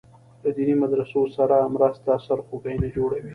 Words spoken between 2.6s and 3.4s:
نه جوړوي.